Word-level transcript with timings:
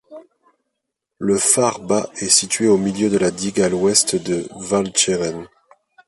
Le 1.19 1.37
phare 1.37 1.79
bas 1.79 2.09
est 2.21 2.27
situé 2.29 2.67
au 2.67 2.79
milieu 2.79 3.07
de 3.11 3.19
la 3.19 3.29
digue 3.29 3.61
à 3.61 3.69
l'ouest 3.69 4.15
de 4.15 4.49
Walcheren. 4.71 5.45